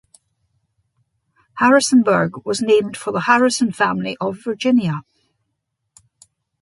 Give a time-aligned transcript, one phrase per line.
[1.59, 5.03] Harrisonburg was named for the Harrison family of Virginia.